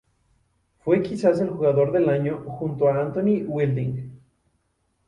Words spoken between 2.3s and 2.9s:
junto